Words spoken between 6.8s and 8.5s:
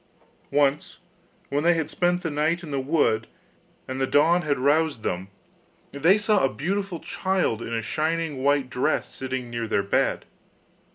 child in a shining